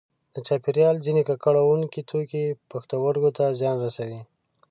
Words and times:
د 0.33 0.35
چاپیریال 0.47 0.95
ځینې 1.05 1.21
ککړوونکي 1.29 2.01
توکي 2.09 2.43
پښتورګو 2.71 3.29
ته 3.37 3.45
زیان 3.59 3.77
رسوي. 3.85 4.21